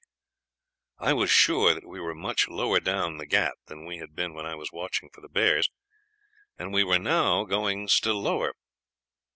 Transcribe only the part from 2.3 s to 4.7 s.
lower down the Ghaut than we had been when I